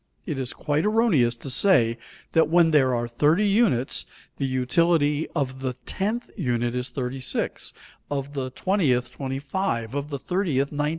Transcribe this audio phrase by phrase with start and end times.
[0.25, 1.99] It is quite erroneous to say
[2.31, 7.71] that when there are 30 units the utility of the tenth unit is 36;
[8.09, 10.89] of the twentieth, 25; of the thirtieth, 19.